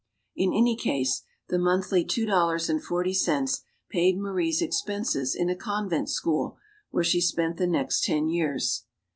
[0.35, 3.61] In any case, the monthly two dollars and forty cents
[3.91, 6.57] paid Marie's expenses in a convent school,
[6.89, 8.85] where she spent the next ten years.